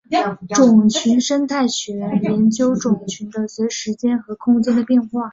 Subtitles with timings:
[0.55, 1.93] 种群生态学
[2.23, 5.29] 研究种群的随时间和空间的变化。